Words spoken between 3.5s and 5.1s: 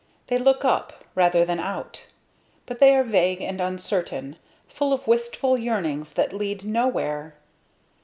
uncertain, full of